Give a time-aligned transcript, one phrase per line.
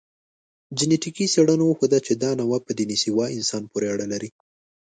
[0.77, 4.29] جنټیکي څېړنو وښوده، چې دا نوعه په دنیسووا انسان پورې اړه لري.